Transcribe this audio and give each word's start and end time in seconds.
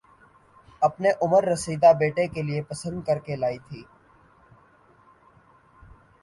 اپنے 0.81 1.09
عمر 1.21 1.43
رسیدہ 1.45 1.91
بیٹے 1.99 2.25
کےلیے 2.33 2.61
پسند 2.69 3.01
کرکے 3.07 3.35
لائی 3.35 3.57
تھیں 3.67 3.83